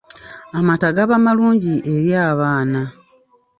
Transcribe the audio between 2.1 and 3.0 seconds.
abaana.